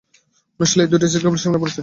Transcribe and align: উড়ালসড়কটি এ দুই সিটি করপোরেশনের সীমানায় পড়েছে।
উড়ালসড়কটি 0.57 0.95
এ 0.97 1.01
দুই 1.01 1.09
সিটি 1.11 1.21
করপোরেশনের 1.23 1.41
সীমানায় 1.43 1.61
পড়েছে। 1.61 1.79